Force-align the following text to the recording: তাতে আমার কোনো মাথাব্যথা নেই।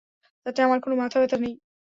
তাতে 0.45 0.59
আমার 0.61 0.79
কোনো 0.79 0.95
মাথাব্যথা 0.95 1.37
নেই। 1.37 1.53